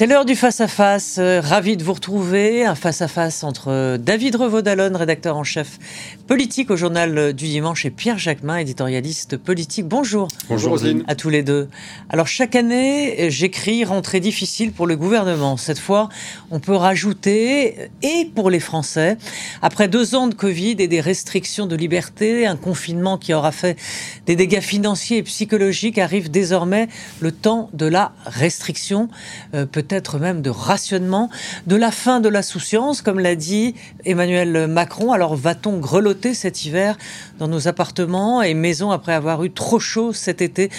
C'est 0.00 0.06
l'heure 0.06 0.24
du 0.24 0.34
face-à-face. 0.34 1.18
Euh, 1.18 1.42
ravi 1.42 1.76
de 1.76 1.84
vous 1.84 1.92
retrouver. 1.92 2.64
Un 2.64 2.74
face-à-face 2.74 3.44
entre 3.44 3.68
euh, 3.68 3.98
David 3.98 4.36
Revaud-Dallon, 4.36 4.96
rédacteur 4.96 5.36
en 5.36 5.44
chef 5.44 5.78
politique 6.26 6.70
au 6.70 6.76
journal 6.76 7.34
du 7.34 7.48
dimanche, 7.48 7.84
et 7.84 7.90
Pierre 7.90 8.16
Jacquemin, 8.16 8.56
éditorialiste 8.56 9.36
politique. 9.36 9.86
Bonjour. 9.86 10.28
Bonjour, 10.48 10.70
Roselyne. 10.70 11.04
À 11.06 11.16
tous 11.16 11.28
les 11.28 11.42
deux. 11.42 11.68
Alors, 12.08 12.28
chaque 12.28 12.56
année, 12.56 13.28
j'écris 13.28 13.84
rentrée 13.84 14.20
difficile 14.20 14.72
pour 14.72 14.86
le 14.86 14.96
gouvernement. 14.96 15.58
Cette 15.58 15.78
fois, 15.78 16.08
on 16.50 16.60
peut 16.60 16.76
rajouter, 16.76 17.90
et 18.00 18.30
pour 18.34 18.48
les 18.48 18.60
Français, 18.60 19.18
après 19.60 19.88
deux 19.88 20.14
ans 20.14 20.28
de 20.28 20.34
Covid 20.34 20.76
et 20.78 20.88
des 20.88 21.02
restrictions 21.02 21.66
de 21.66 21.76
liberté, 21.76 22.46
un 22.46 22.56
confinement 22.56 23.18
qui 23.18 23.34
aura 23.34 23.52
fait 23.52 23.76
des 24.24 24.36
dégâts 24.36 24.62
financiers 24.62 25.18
et 25.18 25.22
psychologiques, 25.24 25.98
arrive 25.98 26.30
désormais 26.30 26.88
le 27.20 27.32
temps 27.32 27.68
de 27.74 27.84
la 27.84 28.12
restriction. 28.24 29.10
Euh, 29.52 29.66
peut-être 29.90 30.20
même 30.20 30.40
de 30.40 30.50
rationnement, 30.50 31.30
de 31.66 31.74
la 31.74 31.90
fin 31.90 32.20
de 32.20 32.28
la 32.28 32.42
souciance, 32.42 33.02
comme 33.02 33.18
l'a 33.18 33.34
dit 33.34 33.74
Emmanuel 34.04 34.68
Macron. 34.68 35.10
Alors 35.10 35.34
va-t-on 35.34 35.78
grelotter 35.78 36.32
cet 36.32 36.64
hiver 36.64 36.96
dans 37.40 37.48
nos 37.48 37.66
appartements 37.66 38.40
et 38.40 38.54
maisons 38.54 38.92
après 38.92 39.14
avoir 39.14 39.42
eu 39.42 39.50
trop 39.50 39.80
chaud 39.80 40.12
cet 40.12 40.42
été? 40.42 40.70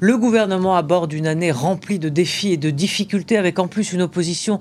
Le 0.00 0.18
gouvernement 0.18 0.76
aborde 0.76 1.14
une 1.14 1.26
année 1.26 1.50
remplie 1.50 1.98
de 1.98 2.10
défis 2.10 2.52
et 2.52 2.56
de 2.58 2.68
difficultés 2.68 3.38
avec 3.38 3.58
en 3.58 3.68
plus 3.68 3.94
une 3.94 4.02
opposition 4.02 4.60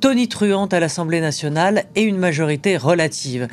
tonitruante 0.00 0.74
à 0.74 0.80
l'Assemblée 0.80 1.20
nationale 1.20 1.84
et 1.94 2.02
une 2.02 2.18
majorité 2.18 2.76
relative. 2.76 3.48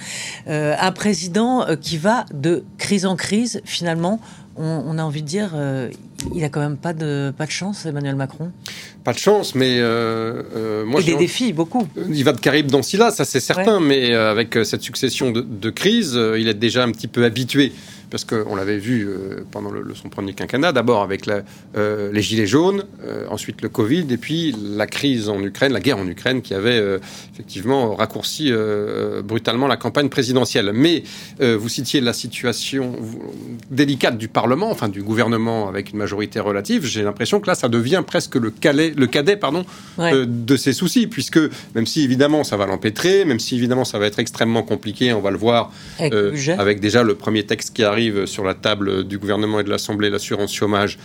Euh, 0.48 0.76
un 0.80 0.92
président 0.92 1.66
euh, 1.66 1.76
qui 1.76 1.98
va 1.98 2.26
de 2.34 2.66
crise 2.78 3.06
en 3.06 3.16
crise, 3.16 3.62
finalement, 3.64 4.20
on, 4.56 4.98
a 4.98 5.04
envie 5.04 5.22
de 5.22 5.28
dire, 5.28 5.52
euh, 5.56 5.90
il 6.36 6.44
a 6.44 6.50
quand 6.50 6.60
même 6.60 6.78
pas 6.78 6.94
de, 6.94 7.34
pas 7.38 7.46
de 7.46 7.52
chance, 7.52 7.86
Emmanuel 7.86 8.16
Macron 8.16 8.52
Pas 9.04 9.14
de 9.14 9.18
chance, 9.18 9.56
mais 9.56 9.78
euh, 9.80 10.86
moi... 10.86 11.02
Et 11.02 11.04
des 11.04 11.16
défis, 11.16 11.54
beaucoup. 11.54 11.88
Il 12.10 12.24
va 12.24 12.34
de 12.34 12.40
Caraïbes 12.40 12.70
dans 12.70 12.82
Scylla, 12.82 13.12
ça 13.12 13.26
c'est 13.26 13.40
certain, 13.40 13.80
mais 13.80 14.14
avec 14.14 14.58
cette 14.64 14.82
succession 14.82 15.32
de, 15.32 15.42
de 15.42 15.70
crises, 15.70 16.20
il 16.38 16.48
est 16.48 16.54
déjà 16.54 16.84
un 16.84 16.92
petit 16.92 17.08
peu 17.08 17.24
habitué 17.24 17.72
parce 18.12 18.26
qu'on 18.26 18.56
l'avait 18.56 18.78
vu 18.78 19.08
euh, 19.08 19.46
pendant 19.52 19.72
le, 19.72 19.96
son 19.96 20.10
premier 20.10 20.34
quinquennat, 20.34 20.74
d'abord 20.74 21.02
avec 21.02 21.28
euh, 21.28 22.12
les 22.12 22.22
gilets 22.22 22.46
jaunes, 22.46 22.84
euh, 23.06 23.26
ensuite 23.30 23.62
le 23.62 23.70
Covid, 23.70 24.06
et 24.12 24.18
puis 24.18 24.54
la 24.62 24.86
crise 24.86 25.30
en 25.30 25.42
Ukraine, 25.42 25.72
la 25.72 25.80
guerre 25.80 25.98
en 25.98 26.06
Ukraine, 26.06 26.42
qui 26.42 26.54
avait 26.54 27.00
effectivement 27.34 27.96
raccourci 27.96 28.52
brutalement 29.24 29.68
la 29.68 29.78
campagne 29.78 30.10
présidentielle. 30.10 30.72
Mais 30.74 31.04
vous 31.40 31.70
citiez 31.70 32.02
la 32.02 32.12
situation 32.12 32.96
délicate 33.70 34.18
du 34.18 34.28
Parlement, 34.28 34.70
enfin 34.70 34.90
du 34.90 35.02
gouvernement 35.02 35.70
avec 35.70 35.92
une 35.92 35.98
majorité 35.98 36.40
relative. 36.42 36.86
J'ai 36.86 37.04
l'impression 37.04 37.40
que 37.40 37.48
là, 37.48 37.56
ça 37.56 37.70
devient 37.70 38.04
presque 38.06 38.36
le, 38.36 38.52
le 38.64 39.06
cadet 39.08 39.38
pardon, 39.38 39.64
de 39.98 40.56
ses 40.58 40.74
soucis, 40.74 41.08
puisque 41.08 41.40
même 41.76 41.86
si 41.86 42.04
évidemment 42.04 42.44
ça 42.44 42.58
va 42.58 42.66
l'empêtrer, 42.66 43.24
même 43.24 43.40
si 43.40 43.56
évidemment 43.56 43.86
ça 43.86 43.98
va 43.98 44.08
être 44.08 44.20
extrêmement 44.20 44.64
compliqué, 44.64 45.14
on 45.14 45.22
va 45.22 45.32
le 45.32 45.38
voir 45.38 45.72
avec 46.00 46.80
déjà 46.82 47.04
le 47.04 47.16
premier 47.16 47.46
texte 47.46 47.74
qui 47.74 47.84
arrive 47.84 48.01
sur 48.26 48.44
la 48.44 48.54
table 48.54 49.04
du 49.06 49.18
gouvernement 49.18 49.60
et 49.60 49.64
de 49.64 49.70
l'Assemblée, 49.70 50.10
l'assurance 50.10 50.54
chômage, 50.54 50.98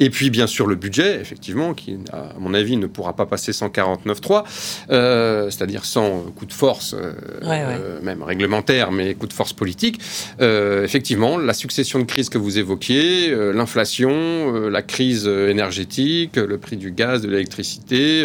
et 0.00 0.10
puis 0.10 0.30
bien 0.30 0.46
sûr 0.46 0.66
le 0.66 0.76
budget, 0.76 1.20
effectivement, 1.20 1.74
qui 1.74 1.98
à 2.12 2.34
mon 2.38 2.54
avis 2.54 2.76
ne 2.76 2.86
pourra 2.86 3.14
pas 3.14 3.26
passer 3.26 3.52
149.3, 3.52 4.44
euh, 4.90 5.50
c'est-à-dire 5.50 5.84
sans 5.84 6.22
coup 6.36 6.46
de 6.46 6.52
force, 6.52 6.94
euh, 6.94 7.12
euh, 7.42 8.00
même 8.02 8.22
réglementaire, 8.22 8.92
mais 8.92 9.14
coup 9.14 9.26
de 9.26 9.32
force 9.32 9.52
politique. 9.52 10.00
Effectivement, 10.40 11.38
la 11.38 11.54
succession 11.54 11.98
de 11.98 12.04
crises 12.04 12.28
que 12.28 12.38
vous 12.38 12.58
évoquiez, 12.58 13.34
l'inflation, 13.52 14.68
la 14.68 14.82
crise 14.82 15.26
énergétique, 15.26 16.36
le 16.36 16.58
prix 16.58 16.76
du 16.76 16.90
gaz, 16.92 17.22
de 17.22 17.28
l'électricité, 17.28 18.24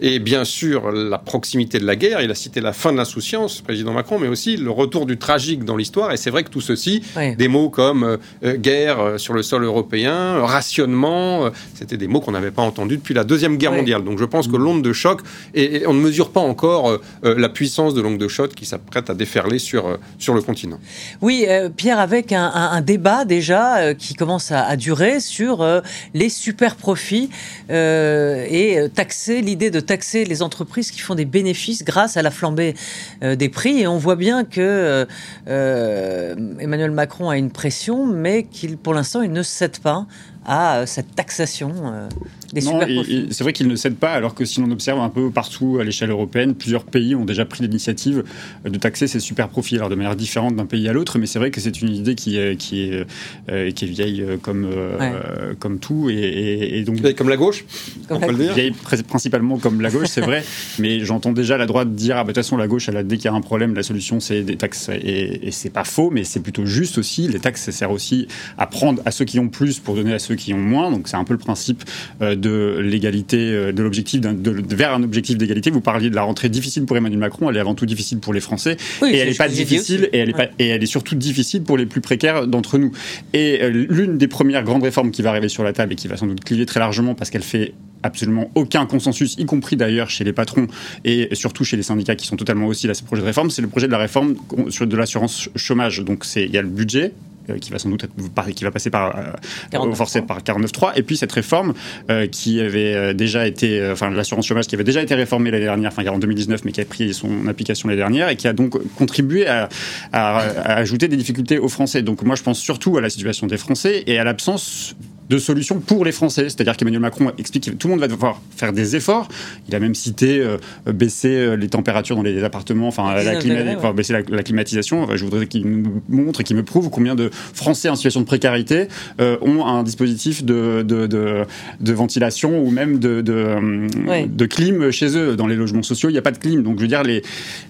et 0.00 0.18
bien 0.18 0.44
sûr 0.44 0.90
la 0.92 1.18
proximité 1.18 1.78
de 1.78 1.86
la 1.86 1.96
guerre. 1.96 2.22
Il 2.22 2.30
a 2.30 2.34
cité 2.34 2.60
la 2.60 2.72
fin 2.72 2.92
de 2.92 2.96
l'insouciance, 2.96 3.60
président 3.60 3.92
Macron, 3.92 4.18
mais 4.18 4.28
aussi 4.28 4.56
le 4.56 4.70
retour 4.70 5.06
du 5.06 5.18
tragique 5.18 5.64
dans 5.64 5.76
l'histoire. 5.76 6.12
Et 6.12 6.16
c'est 6.16 6.30
vrai 6.30 6.44
que 6.44 6.50
tout 6.50 6.60
ceci, 6.60 7.02
des 7.36 7.48
mots 7.48 7.57
comme 7.66 8.04
euh, 8.04 8.16
euh, 8.44 8.56
guerre 8.56 9.00
euh, 9.00 9.18
sur 9.18 9.34
le 9.34 9.42
sol 9.42 9.64
européen, 9.64 10.40
rationnement, 10.44 11.50
c'était 11.74 11.96
des 11.96 12.06
mots 12.06 12.20
qu'on 12.20 12.32
n'avait 12.32 12.52
pas 12.52 12.62
entendus 12.62 12.98
depuis 12.98 13.14
la 13.14 13.24
Deuxième 13.24 13.56
Guerre 13.56 13.72
mondiale. 13.72 14.04
Donc 14.04 14.18
je 14.18 14.24
pense 14.24 14.46
que 14.46 14.56
l'onde 14.56 14.82
de 14.82 14.92
choc, 14.92 15.20
et, 15.54 15.86
on 15.86 15.94
ne 15.94 16.00
mesure 16.00 16.30
pas 16.30 16.40
encore 16.40 16.98
la 17.22 17.48
puissance 17.48 17.94
de 17.94 18.00
l'onde 18.00 18.18
de 18.18 18.28
choc 18.28 18.54
qui 18.54 18.66
s'apprête 18.66 19.10
à 19.10 19.14
déferler 19.14 19.58
sur, 19.58 19.98
sur 20.18 20.34
le 20.34 20.42
continent. 20.42 20.78
Oui, 21.20 21.46
Pierre, 21.76 21.98
avec 21.98 22.32
un, 22.32 22.80
débat 22.80 23.24
déjà 23.24 23.94
qui 23.94 24.14
commence 24.14 24.52
à, 24.52 24.76
durer 24.76 25.20
sur 25.20 25.66
les 26.14 26.28
super 26.28 26.76
profits 26.76 27.30
et 27.70 28.78
taxer, 28.94 29.40
l'idée 29.40 29.70
de 29.70 29.80
taxer 29.80 30.24
les 30.24 30.42
entreprises 30.42 30.90
qui 30.90 31.00
font 31.00 31.14
des 31.14 31.24
bénéfices 31.24 31.84
grâce 31.84 32.16
à 32.16 32.22
la 32.22 32.30
flambée 32.30 32.74
des 33.22 33.48
prix. 33.48 33.80
Et 33.80 33.86
on 33.86 33.98
voit 33.98 34.16
bien 34.16 34.44
que 34.44 35.06
Emmanuel 35.46 36.90
Macron 36.90 37.30
a 37.30 37.38
une 37.38 37.47
pression, 37.50 38.06
mais 38.06 38.44
qu'il, 38.44 38.76
pour 38.76 38.94
l'instant, 38.94 39.22
il 39.22 39.32
ne 39.32 39.42
cède 39.42 39.78
pas 39.78 40.06
à 40.48 40.86
cette 40.86 41.14
taxation 41.14 41.70
euh, 41.84 42.08
des 42.54 42.62
C'est 42.62 43.44
vrai 43.44 43.52
qu'il 43.52 43.68
ne 43.68 43.76
cède 43.76 43.96
pas, 43.96 44.12
alors 44.12 44.34
que 44.34 44.46
si 44.46 44.62
l'on 44.62 44.70
observe 44.70 44.98
un 44.98 45.10
peu 45.10 45.30
partout 45.30 45.76
à 45.78 45.84
l'échelle 45.84 46.08
européenne, 46.08 46.54
plusieurs 46.54 46.84
pays 46.84 47.14
ont 47.14 47.26
déjà 47.26 47.44
pris 47.44 47.62
l'initiative 47.62 48.24
de 48.64 48.78
taxer 48.78 49.06
ces 49.08 49.20
super 49.20 49.50
profits, 49.50 49.76
alors 49.76 49.90
de 49.90 49.94
manière 49.94 50.16
différente 50.16 50.56
d'un 50.56 50.64
pays 50.64 50.88
à 50.88 50.94
l'autre, 50.94 51.18
mais 51.18 51.26
c'est 51.26 51.38
vrai 51.38 51.50
que 51.50 51.60
c'est 51.60 51.82
une 51.82 51.90
idée 51.90 52.14
qui 52.14 52.38
est, 52.38 52.56
qui 52.56 52.84
est, 52.84 53.04
euh, 53.50 53.70
qui 53.72 53.84
est 53.84 53.88
vieille 53.88 54.24
comme, 54.40 54.64
euh, 54.64 55.52
comme 55.58 55.78
tout. 55.78 56.08
Et, 56.08 56.82
donc, 56.86 56.96
vieille 56.96 57.14
comme 57.14 57.28
la 57.28 57.36
gauche, 57.36 57.66
on 58.08 58.18
peut 58.18 58.32
le 58.32 58.38
dire. 58.38 58.54
Vieille 58.54 58.72
principalement 59.06 59.58
comme 59.58 59.82
la 59.82 59.90
gauche, 59.90 60.08
c'est 60.08 60.22
vrai, 60.22 60.42
mais 60.78 61.00
j'entends 61.00 61.32
déjà 61.32 61.58
la 61.58 61.66
droite 61.66 61.94
dire 61.94 62.16
ah, 62.16 62.24
bah, 62.24 62.28
de 62.28 62.32
toute 62.32 62.36
façon, 62.42 62.56
la 62.56 62.68
gauche, 62.68 62.88
elle 62.88 62.96
a, 62.96 63.02
dès 63.02 63.18
qu'il 63.18 63.26
y 63.26 63.28
a 63.28 63.34
un 63.34 63.42
problème, 63.42 63.74
la 63.74 63.82
solution, 63.82 64.18
c'est 64.18 64.44
des 64.44 64.56
taxes. 64.56 64.88
Et, 64.88 65.48
et 65.48 65.50
c'est 65.50 65.68
pas 65.68 65.84
faux, 65.84 66.08
mais 66.10 66.24
c'est 66.24 66.40
plutôt 66.40 66.64
juste 66.64 66.96
aussi. 66.96 67.28
Les 67.28 67.38
taxes, 67.38 67.64
ça 67.64 67.72
sert 67.72 67.90
aussi 67.90 68.28
à 68.56 68.66
prendre 68.66 69.02
à 69.04 69.10
ceux 69.10 69.26
qui 69.26 69.38
ont 69.38 69.50
plus 69.50 69.78
pour 69.78 69.94
donner 69.94 70.14
à 70.14 70.18
ceux 70.18 70.37
qui 70.38 70.54
ont 70.54 70.58
moins. 70.58 70.90
Donc 70.90 71.08
c'est 71.08 71.16
un 71.16 71.24
peu 71.24 71.34
le 71.34 71.38
principe 71.38 71.84
euh, 72.22 72.34
de 72.34 72.78
l'égalité, 72.80 73.36
euh, 73.52 73.72
de 73.72 73.82
l'objectif 73.82 74.22
vers 74.22 74.94
un 74.94 75.02
objectif 75.02 75.36
d'égalité. 75.36 75.70
Vous 75.70 75.80
parliez 75.80 76.08
de 76.08 76.14
la 76.14 76.22
rentrée 76.22 76.48
difficile 76.48 76.86
pour 76.86 76.96
Emmanuel 76.96 77.18
Macron. 77.18 77.50
Elle 77.50 77.56
est 77.56 77.60
avant 77.60 77.74
tout 77.74 77.86
difficile 77.86 78.20
pour 78.20 78.32
les 78.32 78.40
Français 78.40 78.76
et 79.02 79.16
elle 79.16 79.28
n'est 79.28 79.34
pas 79.34 79.48
difficile 79.48 80.08
et 80.12 80.18
elle 80.18 80.30
est 80.30 80.32
pas 80.32 80.46
et 80.58 80.68
elle 80.68 80.82
est 80.82 80.86
surtout 80.86 81.14
difficile 81.14 81.62
pour 81.62 81.76
les 81.76 81.86
plus 81.86 82.00
précaires 82.00 82.46
d'entre 82.46 82.78
nous. 82.78 82.92
Et 83.34 83.58
euh, 83.62 83.68
l'une 83.68 84.16
des 84.16 84.28
premières 84.28 84.64
grandes 84.64 84.84
réformes 84.84 85.10
qui 85.10 85.22
va 85.22 85.30
arriver 85.30 85.48
sur 85.48 85.64
la 85.64 85.72
table 85.72 85.92
et 85.92 85.96
qui 85.96 86.08
va 86.08 86.16
sans 86.16 86.26
doute 86.26 86.44
cliver 86.44 86.64
très 86.64 86.80
largement 86.80 87.14
parce 87.14 87.30
qu'elle 87.30 87.42
fait 87.42 87.74
absolument 88.02 88.50
aucun 88.54 88.86
consensus, 88.86 89.34
y 89.38 89.44
compris 89.44 89.76
d'ailleurs 89.76 90.08
chez 90.08 90.24
les 90.24 90.32
patrons 90.32 90.68
et 91.04 91.28
surtout 91.32 91.64
chez 91.64 91.76
les 91.76 91.82
syndicats 91.82 92.14
qui 92.14 92.26
sont 92.26 92.36
totalement 92.36 92.68
hostiles 92.68 92.90
à 92.90 92.94
ce 92.94 93.02
projet 93.02 93.22
de 93.22 93.26
réforme, 93.26 93.50
c'est 93.50 93.62
le 93.62 93.68
projet 93.68 93.86
de 93.86 93.92
la 93.92 93.98
réforme 93.98 94.34
de 94.34 94.96
l'assurance 94.96 95.48
chômage. 95.56 96.04
Donc 96.04 96.24
c'est 96.24 96.44
il 96.44 96.52
y 96.52 96.58
a 96.58 96.62
le 96.62 96.68
budget 96.68 97.12
qui 97.60 97.70
va 97.70 97.78
sans 97.78 97.88
doute 97.88 98.04
être, 98.04 98.50
qui 98.54 98.64
va 98.64 98.70
passer 98.70 98.90
par 98.90 99.16
euh, 99.16 99.92
forcé 99.94 100.22
par 100.22 100.40
49.3 100.40 100.92
et 100.96 101.02
puis 101.02 101.16
cette 101.16 101.32
réforme 101.32 101.74
euh, 102.10 102.26
qui 102.26 102.60
avait 102.60 103.14
déjà 103.14 103.46
été 103.46 103.88
enfin 103.90 104.10
l'assurance 104.10 104.46
chômage 104.46 104.66
qui 104.66 104.74
avait 104.74 104.84
déjà 104.84 105.02
été 105.02 105.14
réformée 105.14 105.50
l'année 105.50 105.64
dernière 105.64 105.90
enfin 105.90 106.06
en 106.06 106.18
2019 106.18 106.64
mais 106.64 106.72
qui 106.72 106.80
a 106.80 106.84
pris 106.84 107.14
son 107.14 107.46
application 107.48 107.88
l'année 107.88 108.00
dernière 108.00 108.28
et 108.28 108.36
qui 108.36 108.48
a 108.48 108.52
donc 108.52 108.76
contribué 108.94 109.46
à, 109.46 109.68
à, 110.12 110.38
à 110.38 110.74
ajouter 110.74 111.08
des 111.08 111.16
difficultés 111.16 111.58
aux 111.58 111.68
Français. 111.68 112.02
Donc 112.02 112.22
moi 112.22 112.36
je 112.36 112.42
pense 112.42 112.58
surtout 112.58 112.96
à 112.96 113.00
la 113.00 113.10
situation 113.10 113.46
des 113.46 113.56
Français 113.56 114.04
et 114.06 114.18
à 114.18 114.24
l'absence 114.24 114.96
de 115.28 115.38
solutions 115.38 115.80
pour 115.80 116.04
les 116.04 116.12
Français. 116.12 116.44
C'est-à-dire 116.44 116.76
qu'Emmanuel 116.76 117.00
Macron 117.00 117.32
explique 117.38 117.64
que 117.64 117.70
tout 117.70 117.88
le 117.88 117.92
monde 117.92 118.00
va 118.00 118.08
devoir 118.08 118.40
faire 118.56 118.72
des 118.72 118.96
efforts. 118.96 119.28
Il 119.68 119.74
a 119.74 119.80
même 119.80 119.94
cité 119.94 120.40
euh, 120.40 120.56
baisser 120.86 121.28
euh, 121.28 121.56
les 121.56 121.68
températures 121.68 122.16
dans 122.16 122.22
les 122.22 122.42
appartements, 122.42 122.88
enfin, 122.88 123.14
la 123.14 123.92
baisser 123.92 124.12
la, 124.12 124.42
climatisation. 124.42 125.16
je 125.16 125.24
voudrais 125.24 125.46
qu'il 125.46 125.66
nous 125.66 126.02
montre 126.08 126.40
et 126.40 126.44
qu'il 126.44 126.56
me 126.56 126.62
prouve 126.62 126.90
combien 126.90 127.14
de 127.14 127.30
Français 127.32 127.88
en 127.88 127.96
situation 127.96 128.20
de 128.20 128.26
précarité 128.26 128.88
euh, 129.20 129.36
ont 129.42 129.66
un 129.66 129.82
dispositif 129.82 130.44
de, 130.44 130.82
de, 130.82 131.06
de, 131.06 131.92
ventilation 131.92 132.62
ou 132.62 132.70
même 132.70 132.98
de, 132.98 133.20
de, 133.20 134.46
clim 134.46 134.90
chez 134.90 135.16
eux. 135.16 135.36
Dans 135.36 135.46
les 135.46 135.56
logements 135.56 135.82
sociaux, 135.82 136.08
il 136.08 136.12
n'y 136.12 136.18
a 136.18 136.22
pas 136.22 136.30
de 136.30 136.38
clim. 136.38 136.62
Donc, 136.62 136.76
je 136.76 136.82
veux 136.82 136.88
dire, 136.88 137.02
les, 137.02 137.22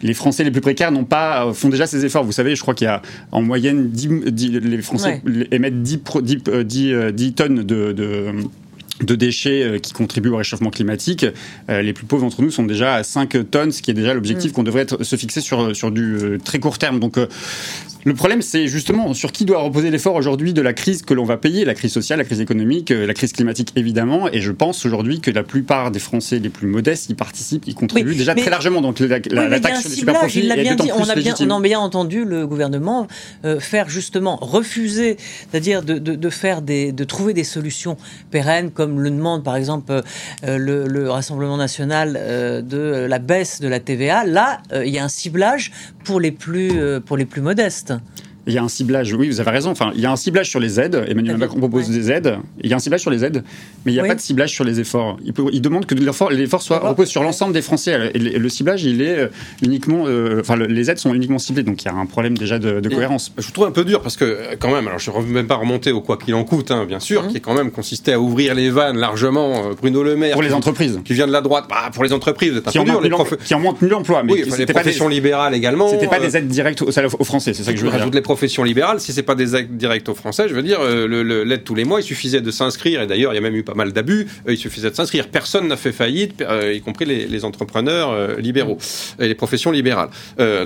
les 0.03 0.15
Français 0.15 0.45
les 0.45 0.51
plus 0.51 0.61
précaires 0.61 0.93
n'ont 0.93 1.05
pas, 1.05 1.53
font 1.53 1.69
déjà 1.69 1.87
ces 1.87 2.05
efforts. 2.05 2.25
Vous 2.25 2.33
savez, 2.33 2.55
je 2.55 2.63
crois 2.63 2.75
qu'il 2.75 2.87
y 2.87 2.89
a 2.89 3.03
en 3.33 3.43
moyenne 3.43 3.89
10, 3.89 4.09
les 4.61 4.83
Français 4.83 5.23
émettent 5.51 5.83
10, 5.83 6.01
10, 6.23 6.37
10, 6.65 6.95
10 7.13 7.33
tonnes 7.33 7.48
de, 7.49 8.51
déchets 9.05 9.63
euh, 9.63 9.79
qui 9.79 9.93
contribuent 9.93 10.31
au 10.31 10.37
réchauffement 10.37 10.71
climatique, 10.71 11.27
euh, 11.69 11.83
les 11.83 11.93
plus 11.93 12.07
pauvres 12.07 12.23
d'entre 12.23 12.43
nous 12.43 12.51
sont 12.51 12.65
déjà 12.65 12.95
à 12.95 13.03
5 13.03 13.51
tonnes, 13.51 13.73
ce 13.73 13.83
qui 13.83 13.91
est 13.91 13.95
déjà 13.95 14.15
l'objectif 14.15 14.51
mm. 14.51 14.55
qu'on 14.55 14.63
devrait 14.63 14.83
être, 14.83 15.05
se 15.05 15.17
fixer 15.17 15.41
sur, 15.41 15.75
sur 15.75 15.91
du 15.91 16.17
euh, 16.17 16.39
très 16.43 16.59
court 16.59 16.79
terme. 16.79 17.01
Donc 17.01 17.19
le 18.05 18.15
problème, 18.15 18.43
c'est 18.43 18.69
justement 18.69 19.13
sur 19.15 19.33
qui 19.33 19.45
doit 19.45 19.61
reposer 19.61 19.91
l'effort 19.91 20.15
aujourd'hui 20.15 20.53
de 20.53 20.63
la 20.63 20.73
crise 20.73 21.03
que 21.03 21.15
l'on 21.15 21.25
va 21.25 21.37
payer, 21.37 21.65
la 21.65 21.75
crise 21.75 21.93
sociale, 21.93 22.19
la 22.19 22.25
crise 22.25 22.41
économique, 22.41 22.91
la 22.91 23.15
crise 23.15 23.33
climatique 23.33 23.73
évidemment. 23.77 24.29
Et 24.33 24.41
je 24.41 24.53
pense 24.53 24.87
aujourd'hui 24.87 25.21
que 25.21 25.31
la 25.31 25.43
plupart 25.43 25.91
des 25.91 25.99
Français 25.99 26.39
les 26.39 26.49
plus 26.49 26.67
modestes 26.67 27.11
y 27.11 27.15
participent, 27.15 27.67
y 27.67 27.75
contribuent 27.75 28.15
déjà 28.15 28.35
très 28.35 28.51
largement. 28.51 28.81
Donc 28.81 29.01
la, 29.01 29.21
taxe 29.61 29.81
sur 29.81 29.91
les 29.91 29.97
super 29.97 30.15
profits 30.15 30.49
est 30.49 30.75
dit, 30.77 30.91
on, 30.93 31.09
a 31.09 31.15
bien, 31.15 31.35
on 31.41 31.51
a 31.51 31.61
bien 31.61 31.81
entendu 31.81 32.25
le 32.25 32.47
gouvernement 32.47 33.07
faire 33.59 33.89
justement 33.89 34.37
refuser, 34.37 35.17
c'est-à-dire 35.51 35.83
de, 35.83 35.99
de, 35.99 36.31
faire 36.31 36.63
des, 36.63 36.93
de 36.93 37.05
trouver 37.05 37.35
des 37.35 37.45
solutions 37.45 37.97
pérennes 38.31 38.71
comme 38.71 38.88
le 38.97 39.11
demande 39.11 39.45
par 39.45 39.57
exemple 39.57 40.03
le, 40.43 40.87
le, 40.87 41.11
Rassemblement 41.11 41.57
national 41.57 42.13
de 42.15 43.07
la 43.09 43.19
baisse 43.19 43.61
de 43.61 43.69
la 43.69 43.81
TVA, 43.81 44.25
là, 44.25 44.61
il 44.73 44.89
y 44.89 44.99
a 44.99 45.05
un 45.05 45.09
ciblage 45.09 45.73
pour 46.05 46.21
pour 47.07 47.17
les 47.17 47.25
plus 47.27 47.41
modestes. 47.41 47.95
Il 48.49 48.55
y 48.55 48.59
a 48.59 48.63
un 48.63 48.69
ciblage, 48.69 49.13
oui, 49.13 49.29
vous 49.29 49.41
avez 49.41 49.51
raison. 49.51 49.71
Enfin, 49.71 49.93
il 49.95 50.01
y 50.01 50.07
a 50.07 50.11
un 50.11 50.17
ciblage 50.17 50.49
sur 50.49 50.59
les 50.59 50.81
aides. 50.81 51.05
Emmanuel 51.07 51.37
Macron 51.37 51.59
propose 51.59 51.91
des 51.91 52.11
aides. 52.11 52.39
Il 52.63 52.71
y 52.71 52.73
a 52.73 52.77
un 52.77 52.79
ciblage 52.79 53.03
sur 53.03 53.11
les 53.11 53.23
aides, 53.23 53.45
mais 53.85 53.93
il 53.93 53.95
n'y 53.95 54.01
a 54.01 54.05
pas 54.05 54.15
de 54.15 54.21
ciblage 54.21 54.53
sur 54.53 54.65
les 54.65 54.81
efforts. 54.81 55.19
Il, 55.23 55.35
il 55.53 55.61
demande 55.61 55.85
que 55.85 55.95
l'effort 55.95 56.63
soit 56.63 56.79
repose 56.79 57.09
sur 57.09 57.23
l'ensemble 57.23 57.53
des 57.53 57.61
Français. 57.61 58.11
Et 58.15 58.19
le, 58.19 58.49
ciblage, 58.49 58.85
il 58.85 59.03
est 59.03 59.19
euh, 59.19 59.29
uniquement, 59.63 60.05
euh, 60.07 60.41
enfin, 60.41 60.57
les 60.57 60.91
aides 60.91 60.99
sont 60.99 61.13
uniquement 61.13 61.39
ciblées. 61.39 61.63
Donc 61.63 61.83
il 61.83 61.85
y 61.85 61.89
a 61.89 61.95
un 61.95 62.07
problème 62.07 62.39
déjà 62.39 62.59
de, 62.59 62.81
cohérence. 62.89 63.33
Je 63.37 63.53
trouve 63.53 63.67
un 63.67 63.71
peu 63.71 63.85
dur 63.85 64.01
parce 64.01 64.17
que 64.17 64.25
euh, 64.25 64.57
quand 64.59 64.73
même, 64.73 64.89
alors 64.89 64.99
je 64.99 65.11
ne 65.11 65.17
veux 65.17 65.33
même 65.33 65.47
pas 65.47 65.57
remonter 65.57 65.93
au 65.93 66.01
quoi 66.01 66.17
qu'il 66.17 66.35
en 66.35 66.45
coûte, 66.45 66.71
hein, 66.71 66.87
bien 66.87 67.01
sûr, 67.01 67.25
mmh. 67.25 67.29
qui 67.29 67.37
est 67.37 67.41
quand 67.41 67.55
même 67.55 67.71
consisté 67.71 68.15
à 68.15 68.21
ouvrir 68.21 68.55
les 68.55 68.71
vannes 68.71 68.97
largement. 68.97 69.73
Bruno 69.79 70.03
Le 70.03 70.17
Maire 70.17 70.33
pour 70.33 70.43
les 70.43 70.55
entreprises, 70.55 71.01
qui 71.05 71.13
vient 71.13 71.27
de 71.27 71.33
la 71.33 71.43
droite, 71.43 71.67
bah, 71.69 71.91
pour 71.93 72.03
les 72.03 72.15
entreprises, 72.15 72.63
qui, 72.71 72.79
ont 72.79 73.01
les 73.01 73.11
qui 73.45 73.55
ont 73.55 73.61
maintenu 73.61 73.89
l'emploi, 73.89 74.23
mais 74.23 74.33
oui, 74.33 74.45
les 74.57 74.65
professions 74.65 75.09
libérales 75.09 75.55
également. 75.55 75.91
C'était 75.91 76.07
pas 76.07 76.19
des 76.19 76.35
aides 76.35 76.49
directes 76.49 76.81
aux, 76.81 76.89
aux 76.89 77.25
Français, 77.25 77.53
c'est 77.53 77.63
ça 77.63 77.73
que 77.73 77.79
je 77.79 77.85
veux 77.85 77.91
dire. 77.91 78.09
Les 78.39 78.47
professions 78.47 78.63
libérales, 78.63 79.01
c'est 79.01 79.23
pas 79.25 79.35
des 79.35 79.57
aides 79.57 79.77
directes 79.77 80.09
aux 80.09 80.15
Français, 80.15 80.49
je 80.49 80.55
veux 80.55 80.63
dire, 80.63 80.79
euh, 80.81 81.45
l'aide 81.45 81.65
tous 81.65 81.75
les 81.75 81.85
mois, 81.85 82.01
il 82.01 82.05
suffisait 82.05 82.41
de 82.41 82.51
s'inscrire, 82.53 83.03
et 83.03 83.07
d'ailleurs, 83.09 83.33
il 83.33 83.35
y 83.35 83.39
a 83.39 83.41
même 83.41 83.57
eu 83.57 83.65
pas 83.65 83.75
mal 83.75 83.93
d'abus, 83.93 84.29
euh, 84.47 84.53
il 84.53 84.57
suffisait 84.57 84.91
de 84.91 84.95
s'inscrire. 84.95 85.27
Personne 85.27 85.67
n'a 85.67 85.77
fait 85.77 85.91
faillite, 85.91 86.41
euh, 86.43 86.73
y 86.73 86.81
compris 86.81 87.05
les, 87.05 87.45
entrepreneurs 87.45 88.39
libéraux 88.39 88.79
et 89.21 89.29
les 89.29 89.35
professions 89.35 89.71
libérales. 89.71 90.11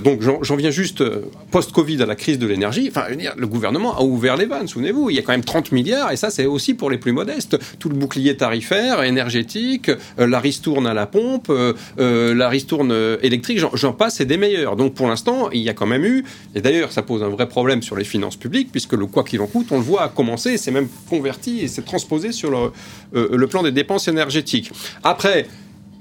donc, 0.02 0.20
j'en 0.22 0.56
viens 0.56 0.70
juste, 0.70 1.04
post-Covid, 1.50 2.02
à 2.02 2.06
la 2.06 2.14
crise 2.14 2.38
de 2.38 2.46
l'énergie, 2.46 2.88
enfin, 2.90 3.04
le 3.36 3.46
gouvernement 3.46 3.96
a 3.96 4.02
ouvert 4.02 4.36
les 4.36 4.46
vannes, 4.46 4.68
souvenez-vous, 4.68 5.10
il 5.10 5.16
y 5.16 5.18
a 5.18 5.22
quand 5.22 5.32
même 5.32 5.44
30 5.44 5.72
milliards, 5.72 6.10
et 6.12 6.16
ça, 6.16 6.30
c'est 6.30 6.46
aussi 6.46 6.74
pour 6.74 6.90
les 6.90 6.98
plus 6.98 7.12
modestes. 7.12 7.58
Tout 7.78 7.88
le 7.90 7.94
bouclier 7.94 8.36
tarifaire, 8.36 9.02
énergétique, 9.02 9.90
la 10.18 10.40
ristourne 10.40 10.86
à 10.86 10.94
la 10.94 11.06
pompe, 11.06 11.52
la 11.98 12.48
ristourne 12.48 12.94
électrique, 13.22 13.60
j'en 13.74 13.92
passe, 13.92 14.16
c'est 14.16 14.24
des 14.24 14.38
meilleurs. 14.38 14.76
Donc, 14.76 14.94
pour 14.94 15.06
l'instant, 15.06 15.50
il 15.50 15.60
y 15.60 15.68
a 15.68 15.74
quand 15.74 15.86
même 15.86 16.04
eu, 16.04 16.24
et 16.54 16.60
d'ailleurs, 16.60 16.92
ça 16.92 17.02
pose 17.02 17.22
un 17.22 17.28
vrai 17.28 17.48
problème 17.48 17.61
sur 17.82 17.96
les 17.96 18.04
finances 18.04 18.36
public, 18.36 18.68
puisque 18.70 18.94
le 18.94 19.06
quoi 19.06 19.24
qu'il 19.24 19.40
en 19.40 19.46
coûte, 19.46 19.68
on 19.70 19.76
le 19.76 19.82
voit, 19.82 20.02
a 20.02 20.08
commencé, 20.08 20.56
c'est 20.56 20.70
même 20.70 20.88
converti 21.08 21.60
et 21.60 21.68
s'est 21.68 21.82
transposé 21.82 22.32
sur 22.32 22.50
le, 22.50 22.72
euh, 23.14 23.36
le 23.36 23.46
plan 23.46 23.62
des 23.62 23.72
dépenses 23.72 24.08
énergétiques. 24.08 24.70
Après, 25.02 25.46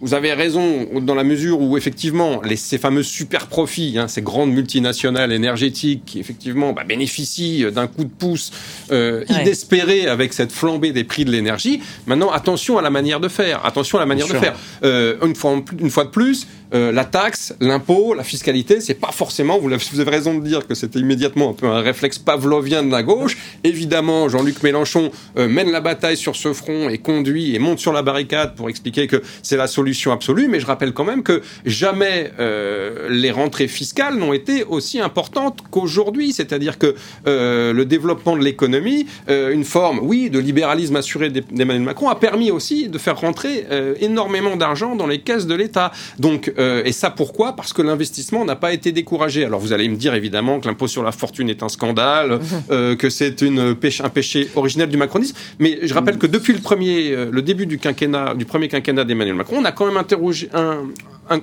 vous 0.02 0.16
avez 0.16 0.34
raison 0.34 0.88
dans 1.02 1.14
la 1.14 1.24
mesure 1.24 1.62
où 1.62 1.78
effectivement 1.78 2.42
les, 2.42 2.56
ces 2.56 2.80
fameux 2.80 3.04
super 3.04 3.48
profits, 3.48 3.98
hein, 3.98 4.08
ces 4.08 4.24
grandes 4.24 4.52
multinationales 4.52 5.32
énergétiques 5.32 6.04
qui 6.06 6.20
effectivement 6.20 6.74
bah, 6.74 6.84
bénéficient 6.84 7.66
d'un 7.72 7.86
coup 7.86 8.04
de 8.04 8.10
pouce 8.10 8.52
euh, 8.92 9.24
inespéré 9.30 10.08
avec 10.08 10.34
cette 10.34 10.52
flambée 10.52 10.92
des 10.92 11.04
prix 11.04 11.24
de 11.24 11.32
l'énergie. 11.32 11.82
Maintenant, 12.08 12.32
attention 12.32 12.80
à 12.80 12.82
la 12.82 12.90
manière 12.90 13.20
de 13.20 13.28
faire. 13.28 13.64
Attention 13.64 14.00
à 14.00 14.02
la 14.02 14.08
manière 14.08 14.28
de 14.28 14.34
faire. 14.34 14.56
Euh, 14.84 15.18
une, 15.24 15.36
fois, 15.36 15.62
une 15.80 15.92
fois 15.92 16.06
de 16.06 16.10
plus, 16.10 16.48
euh, 16.74 16.92
la 16.92 17.04
taxe, 17.04 17.54
l'impôt, 17.60 18.14
la 18.14 18.24
fiscalité, 18.24 18.80
c'est 18.80 18.94
pas 18.94 19.12
forcément, 19.12 19.60
vous 19.60 19.72
avez, 19.72 20.10
raison 20.10 20.38
de 20.38 20.44
dire 20.44 20.66
que 20.68 20.74
c'était 20.74 21.00
immédiatement 21.00 21.50
un 21.50 21.54
peu 21.54 21.68
un 21.68 21.82
réflexe 21.82 22.18
pavlovien 22.18 22.82
de 22.82 22.92
la 22.92 23.04
gauche. 23.04 23.38
Évidemment, 23.64 24.30
Jean-Luc 24.30 24.64
Mélenchon 24.64 25.12
euh, 25.38 25.50
mène 25.50 25.72
la 25.72 25.82
bataille 25.82 26.16
sur 26.16 26.36
ce 26.36 26.54
front 26.54 26.90
et 26.90 26.98
conduit 26.98 27.56
et 27.56 27.60
monte 27.60 27.80
sur 27.80 27.92
la 27.92 28.02
barricade 28.02 28.56
pour 28.56 28.70
expliquer 28.70 29.08
que 29.08 29.22
c'est 29.44 29.58
la 29.58 29.68
solution 29.68 30.14
absolue. 30.14 30.48
Mais 30.48 30.62
je 30.62 30.66
rappelle 30.66 30.94
quand 30.94 31.04
même 31.04 31.24
que 31.24 31.42
jamais 31.66 32.32
euh, 32.40 33.10
les 33.10 33.32
rentrées 33.32 33.68
fiscales 33.68 34.16
n'ont 34.16 34.34
été 34.34 34.64
aussi 34.64 35.00
importantes 35.02 35.60
qu'aujourd'hui. 35.72 36.32
C'est-à-dire 36.32 36.78
que 36.78 36.96
le 37.26 37.84
développement 37.84 38.38
de 38.38 38.44
l'économie, 38.44 39.06
une 39.28 39.64
forme, 39.64 40.00
oui, 40.02 40.30
de 40.30 40.40
libéralisme 40.40 40.96
assuré 40.96 41.30
d'Emmanuel 41.30 41.84
Macron, 41.84 42.10
a 42.10 42.16
permis 42.16 42.52
aussi 42.52 42.88
de 42.88 42.98
faire 42.98 43.20
rentrer 43.20 43.66
énormément 44.00 44.56
d'argent 44.56 44.96
dans 44.96 45.08
les 45.08 45.20
caisses 45.20 45.48
de 45.48 45.56
l'État. 45.56 45.92
Donc 46.20 46.52
euh, 46.62 46.84
et 46.86 46.92
ça 46.92 47.10
pourquoi? 47.10 47.56
Parce 47.56 47.74
que 47.74 47.82
l'investissement 47.82 48.46
n'a 48.46 48.56
pas 48.56 48.72
été 48.72 48.92
découragé. 48.92 49.44
Alors 49.44 49.60
vous 49.60 49.74
allez 49.74 49.90
me 49.90 49.96
dire 49.96 50.14
évidemment 50.14 50.60
que 50.60 50.68
l'impôt 50.68 50.88
sur 50.88 51.04
la 51.04 51.12
fortune 51.12 51.50
est 51.50 51.64
un 51.64 51.70
scandale, 51.70 52.40
euh, 52.72 52.96
que 52.96 53.10
c'est 53.10 53.42
une 53.42 53.76
un 54.00 54.10
péché 54.10 54.50
originel 54.56 54.90
du 54.90 54.98
macronisme. 54.98 55.36
Mais 55.60 55.80
je 55.82 55.94
rappelle 55.94 56.18
que 56.18 56.28
depuis 56.28 56.54
le 56.54 56.60
premier, 56.60 57.12
euh, 57.12 57.30
le 57.32 57.42
début 57.42 57.66
du 57.66 57.78
quinquennat, 57.78 58.36
du 58.36 58.46
premier 58.46 58.68
quinquennat 58.68 59.04
d'Emmanuel 59.04 59.36
Macron, 59.36 59.58
on 59.60 59.66
a 59.66 59.72
quand 59.72 59.86
même 59.86 59.98
interrogé 59.98 60.50
un, 60.54 60.84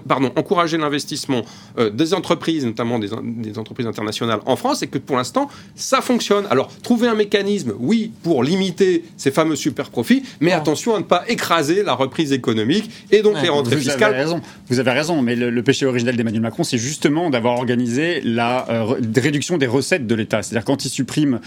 pardon, 0.07 0.33
encourager 0.37 0.77
l'investissement 0.79 1.43
euh, 1.79 1.91
des 1.91 2.15
entreprises, 2.15 2.65
notamment 2.65 2.99
des, 2.99 3.13
entreprises 3.59 3.87
internationales 3.87 4.41
en 4.47 4.57
France, 4.57 4.83
et 4.83 4.87
que 4.87 4.99
pour 4.99 5.17
l'instant, 5.17 5.49
ça 5.75 6.01
fonctionne. 6.01 6.47
Alors, 6.51 6.71
trouver 6.83 7.09
un 7.09 7.15
mécanisme, 7.15 7.75
oui, 7.79 8.13
pour 8.23 8.43
limiter 8.43 9.05
ces 9.17 9.31
fameux 9.31 9.57
super 9.57 9.91
profits, 9.91 10.23
mais 10.41 10.53
attention 10.53 10.95
à 10.95 10.99
ne 10.99 11.05
pas 11.05 11.25
écraser 11.29 11.83
la 11.83 11.95
reprise 11.95 12.33
économique 12.33 12.91
et 13.11 13.23
donc 13.23 13.41
les 13.43 13.49
rentrées 13.49 13.77
fiscales. 13.77 14.15
Avez 14.15 14.23
raison. 14.23 14.41
Vous 14.69 14.81
avez 14.81 14.91
raison, 14.91 15.23
mais 15.23 15.37
le, 15.37 15.63
péché 15.63 15.87
originel 15.87 16.17
d'Emmanuel 16.17 16.43
Macron, 16.43 16.65
c'est 16.65 16.79
justement 16.79 17.31
d'avoir 17.31 17.57
organisé 17.57 18.21
la 18.23 18.67
euh, 18.71 18.95
réduction 19.17 19.59
des 19.59 19.67
recettes 19.67 20.07
de 20.07 20.15
l'État. 20.15 20.43
C'est-à-dire 20.43 20.65
quand 20.65 20.85
il 20.85 20.89
supprime 20.89 21.41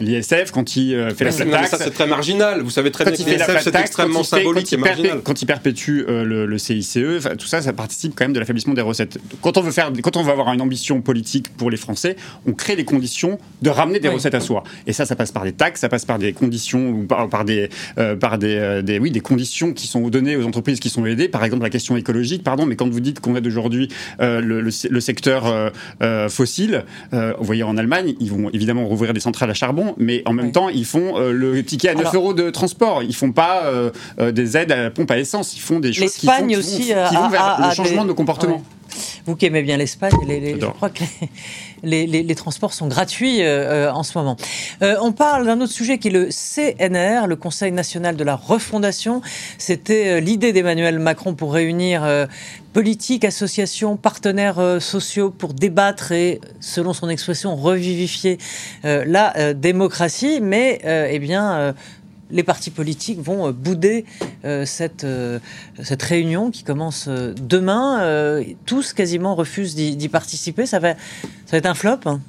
l'ISF, 0.00 0.50
quand 0.52 0.76
il 0.76 0.94
euh, 0.94 1.10
fait 1.14 1.24
la 1.24 1.32
flat 1.32 1.46
tax. 1.46 1.70
Ça, 1.70 1.78
c'est 1.78 1.90
très 1.90 2.06
marginal. 2.06 2.62
Vous 2.62 2.70
savez 2.70 2.90
très 2.90 3.04
bien 3.04 3.12
que 3.12 3.30
l'ISF, 3.30 3.62
c'est 3.62 3.74
extrêmement 3.74 4.22
symbolique 4.22 4.72
et 4.72 4.76
marginal. 4.76 5.20
Quand 5.22 5.42
il 5.42 5.46
perpétue 5.46 5.99
euh, 6.08 6.46
le, 6.46 6.58
CICE, 6.58 6.98
tout 7.38 7.46
ça, 7.46 7.62
ça 7.62 7.72
participe 7.72 8.14
quand 8.14 8.24
même 8.24 8.32
de 8.32 8.40
l'affaiblissement 8.40 8.74
des 8.74 8.80
recettes. 8.82 9.18
Quand 9.40 9.56
on 9.56 9.62
veut 9.62 9.70
faire, 9.70 9.92
quand 10.02 10.16
on 10.16 10.22
veut 10.22 10.32
avoir 10.32 10.52
une 10.52 10.60
ambition 10.60 11.00
politique 11.00 11.56
pour 11.56 11.70
les 11.70 11.76
Français, 11.76 12.16
on 12.46 12.52
crée 12.52 12.76
les 12.76 12.84
conditions 12.84 13.38
de 13.62 13.70
ramener 13.70 14.00
des 14.00 14.08
recettes 14.08 14.34
à 14.34 14.40
soi. 14.40 14.64
Et 14.86 14.92
ça, 14.92 15.06
ça 15.06 15.16
passe 15.16 15.32
par 15.32 15.44
des 15.44 15.52
taxes, 15.52 15.80
ça 15.80 15.88
passe 15.88 16.04
par 16.04 16.18
des 16.18 16.32
conditions 16.32 16.90
ou 16.90 17.06
par, 17.06 17.44
des, 17.44 17.68
euh, 17.98 18.16
par 18.16 18.38
euh, 18.42 18.82
des, 18.82 18.98
oui, 18.98 19.10
des 19.10 19.20
conditions 19.20 19.72
qui 19.72 19.86
sont 19.86 20.08
données 20.08 20.36
aux 20.36 20.44
entreprises 20.44 20.80
qui 20.80 20.90
sont 20.90 21.06
aidées. 21.06 21.28
Par 21.28 21.44
exemple, 21.44 21.62
la 21.62 21.70
question 21.70 21.96
écologique, 21.96 22.42
pardon, 22.42 22.66
mais 22.66 22.76
quand 22.76 22.88
vous 22.88 23.00
dites 23.00 23.20
qu'on 23.20 23.36
aide 23.36 23.46
aujourd'hui 23.46 23.88
le, 24.18 24.70
secteur 25.00 25.72
fossile, 26.28 26.84
vous 27.12 27.44
voyez 27.44 27.62
en 27.62 27.76
Allemagne, 27.76 28.14
ils 28.20 28.30
vont 28.30 28.50
évidemment 28.50 28.86
rouvrir 28.86 29.12
des 29.12 29.20
centrales 29.20 29.50
à 29.50 29.54
charbon, 29.54 29.94
mais 29.98 30.22
en 30.26 30.32
même 30.32 30.52
temps, 30.52 30.68
ils 30.68 30.84
font 30.84 31.18
le 31.18 31.62
ticket 31.62 31.88
à 31.88 31.94
9 31.94 32.14
euros 32.14 32.34
de 32.34 32.50
transport. 32.50 33.02
Ils 33.02 33.14
font 33.14 33.32
pas 33.32 33.70
des 34.18 34.56
aides 34.56 34.72
à 34.72 34.82
la 34.84 34.90
pompe 34.90 35.10
à 35.10 35.18
essence, 35.18 35.56
ils 35.56 35.60
font 35.60 35.80
des 35.80 35.89
L'Espagne 35.98 36.56
aussi 36.56 36.86
qui 36.86 36.92
vont, 36.92 37.28
vers 37.28 37.68
le 37.68 37.74
changement 37.74 38.02
de 38.02 38.08
nos 38.08 38.14
comportements. 38.14 38.62
Vous 39.26 39.36
qui 39.36 39.46
aimez 39.46 39.62
bien 39.62 39.76
l'Espagne, 39.76 40.12
je 40.28 40.66
crois 40.66 40.90
que 40.90 41.04
les, 41.82 42.34
transports 42.34 42.72
sont 42.72 42.88
gratuits 42.88 43.42
euh, 43.42 43.88
euh, 43.88 43.92
en 43.92 44.02
ce 44.02 44.16
moment. 44.16 44.36
Euh, 44.82 44.96
on 45.02 45.12
parle 45.12 45.46
d'un 45.46 45.60
autre 45.60 45.72
sujet 45.72 45.98
qui 45.98 46.08
est 46.08 46.10
le 46.10 46.28
CNR, 46.30 47.26
le 47.26 47.36
Conseil 47.36 47.72
national 47.72 48.16
de 48.16 48.24
la 48.24 48.36
refondation. 48.36 49.20
C'était 49.58 50.20
l'idée 50.20 50.52
d'Emmanuel 50.52 50.98
Macron 50.98 51.34
pour 51.34 51.52
réunir 51.52 52.06
politiques, 52.72 53.24
associations, 53.24 53.96
partenaires 53.96 54.80
sociaux 54.80 55.30
pour 55.30 55.54
débattre 55.54 56.12
et, 56.12 56.40
selon 56.60 56.92
son 56.92 57.08
expression, 57.08 57.56
revivifier 57.56 58.38
la 58.84 59.54
démocratie. 59.54 60.40
Mais, 60.40 60.80
eh 60.84 61.18
bien 61.18 61.74
les 62.30 62.42
partis 62.42 62.70
politiques 62.70 63.20
vont 63.20 63.48
euh, 63.48 63.52
bouder 63.52 64.04
euh, 64.44 64.64
cette, 64.64 65.04
euh, 65.04 65.38
cette 65.82 66.02
réunion 66.02 66.50
qui 66.50 66.62
commence 66.62 67.08
demain. 67.08 68.42
tous 68.66 68.92
quasiment 68.92 69.34
refusent 69.34 69.74
d'y 69.74 70.08
participer. 70.08 70.66
Ça 70.66 70.78
va, 70.78 70.94
ça 70.94 71.52
va 71.52 71.58
être 71.58 71.66
un 71.66 71.74
flop 71.74 72.00
hein 72.06 72.20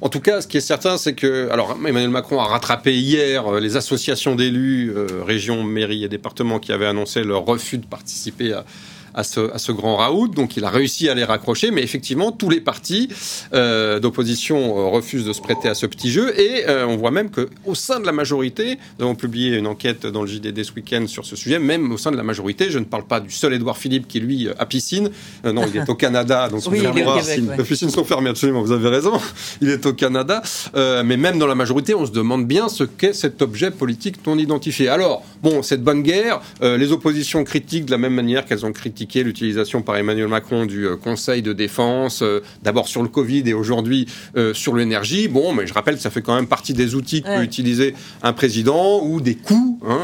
en 0.00 0.10
tout 0.10 0.20
cas, 0.20 0.42
ce 0.42 0.46
qui 0.46 0.58
est 0.58 0.60
certain, 0.60 0.98
c'est 0.98 1.14
que, 1.14 1.48
alors 1.50 1.78
Emmanuel 1.78 2.10
Macron 2.10 2.38
a 2.38 2.44
rattrapé 2.44 2.94
hier 2.94 3.50
les 3.52 3.76
associations 3.76 4.34
d'élus, 4.34 4.92
régions, 5.24 5.62
mairies 5.62 6.04
et 6.04 6.08
départements 6.08 6.58
qui 6.58 6.72
avaient 6.72 6.84
annoncé 6.84 7.24
leur 7.24 7.46
refus 7.46 7.78
de 7.78 7.86
participer 7.86 8.52
à, 8.52 8.66
à 9.14 9.22
ce, 9.22 9.72
grand 9.72 9.96
raout. 9.96 10.28
Donc 10.28 10.56
il 10.56 10.64
a 10.64 10.70
réussi 10.70 11.08
à 11.08 11.14
les 11.14 11.24
raccrocher, 11.24 11.70
mais 11.70 11.82
effectivement, 11.82 12.32
tous 12.32 12.50
les 12.50 12.60
partis 12.60 13.08
euh, 13.52 14.00
d'opposition 14.00 14.78
euh, 14.78 14.84
refusent 14.86 15.24
de 15.24 15.32
se 15.32 15.40
prêter 15.40 15.68
à 15.68 15.74
ce 15.74 15.86
petit 15.86 16.10
jeu. 16.10 16.38
Et 16.38 16.68
euh, 16.68 16.86
on 16.86 16.96
voit 16.96 17.10
même 17.10 17.30
qu'au 17.30 17.74
sein 17.74 18.00
de 18.00 18.06
la 18.06 18.12
majorité, 18.12 18.78
nous 18.98 19.04
avons 19.04 19.14
publié 19.14 19.56
une 19.56 19.66
enquête 19.66 20.06
dans 20.06 20.22
le 20.22 20.28
JDD 20.28 20.62
ce 20.64 20.72
week-end 20.72 21.06
sur 21.06 21.24
ce 21.24 21.36
sujet, 21.36 21.58
même 21.58 21.92
au 21.92 21.98
sein 21.98 22.10
de 22.10 22.16
la 22.16 22.22
majorité, 22.22 22.70
je 22.70 22.78
ne 22.78 22.84
parle 22.84 23.04
pas 23.04 23.20
du 23.20 23.30
seul 23.30 23.54
Édouard 23.54 23.78
Philippe 23.78 24.08
qui, 24.08 24.20
lui, 24.20 24.48
a 24.58 24.66
piscine. 24.66 25.10
non, 25.44 25.64
il 25.72 25.80
est 25.80 25.88
au 25.88 25.94
Canada, 25.94 26.48
donc 26.48 26.62
oui, 26.70 26.80
les 26.80 27.64
piscines 27.64 27.90
sont 27.90 28.04
fermées, 28.04 28.30
absolument, 28.30 28.62
vous 28.62 28.72
avez 28.72 28.88
raison. 28.88 29.12
Il 29.60 29.68
est 29.68 29.86
au 29.86 29.92
Canada. 29.92 30.42
mais 30.74 31.16
même 31.16 31.38
dans 31.38 31.46
la 31.46 31.54
majorité, 31.54 31.94
on 31.94 32.06
se 32.06 32.10
demande 32.10 32.46
bien 32.46 32.68
ce 32.68 32.84
qu'est 32.84 33.12
cet 33.12 33.42
objet 33.42 33.70
politique 33.70 34.26
non 34.26 34.36
identifié. 34.38 34.88
Alors, 34.88 35.22
bon, 35.42 35.62
cette 35.62 35.82
bonne 35.82 36.02
guerre, 36.02 36.40
les 36.60 36.92
oppositions 36.92 37.44
critiquent 37.44 37.86
de 37.86 37.90
la 37.90 37.98
même 37.98 38.14
manière 38.14 38.44
qu'elles 38.44 38.66
ont 38.66 38.72
critiqué 38.72 39.03
critiqué 39.04 39.22
l'utilisation 39.22 39.82
par 39.82 39.96
Emmanuel 39.96 40.28
Macron 40.28 40.64
du 40.66 40.86
Conseil 41.02 41.42
de 41.42 41.52
défense, 41.52 42.24
d'abord 42.62 42.88
sur 42.88 43.02
le 43.02 43.08
Covid 43.08 43.42
et 43.46 43.52
aujourd'hui 43.52 44.06
sur 44.54 44.74
l'énergie. 44.74 45.28
Bon, 45.28 45.52
mais 45.52 45.66
je 45.66 45.74
rappelle 45.74 45.96
que 45.96 46.00
ça 46.00 46.10
fait 46.10 46.22
quand 46.22 46.34
même 46.34 46.46
partie 46.46 46.72
des 46.72 46.94
outils 46.94 47.22
que 47.22 47.36
peut 47.36 47.42
utiliser 47.42 47.94
un 48.22 48.32
président 48.32 49.02
ou 49.02 49.20
des 49.20 49.34
coûts 49.34 49.78
hein, 49.86 50.00